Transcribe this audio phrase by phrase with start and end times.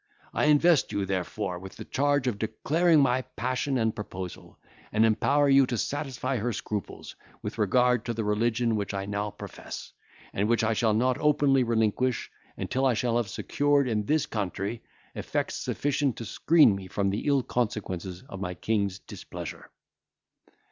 [0.33, 4.57] I invest you, therefore, with the charge of declaring my passion and proposal,
[4.91, 9.29] and empower you to satisfy her scruples with regard to the religion which I now
[9.29, 9.93] profess,
[10.33, 14.81] and which I shall not openly relinquish, until I shall have secured, in this country,
[15.13, 19.69] effects sufficient to screen me from the ill consequences of my King's displeasure."